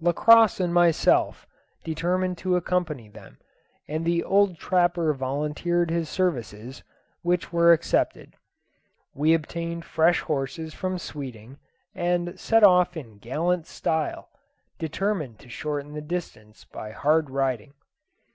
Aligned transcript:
Lacosse 0.00 0.60
and 0.60 0.72
myself 0.72 1.46
determined 1.84 2.38
to 2.38 2.56
accompany 2.56 3.10
them, 3.10 3.36
and 3.86 4.06
the 4.06 4.24
old 4.24 4.56
trapper 4.56 5.12
volunteered 5.12 5.90
his 5.90 6.08
services, 6.08 6.82
which 7.20 7.52
were 7.52 7.70
accepted. 7.70 8.34
We 9.12 9.34
obtained 9.34 9.84
fresh 9.84 10.20
horses 10.22 10.72
from 10.72 10.96
Sweeting, 10.96 11.58
and 11.94 12.40
set 12.40 12.64
off 12.64 12.96
in 12.96 13.18
gallant 13.18 13.66
style, 13.66 14.30
determined 14.78 15.38
to 15.40 15.50
shorten 15.50 15.92
the 15.92 16.00
distance 16.00 16.64
by 16.64 16.92
hard 16.92 17.28
riding. 17.28 17.74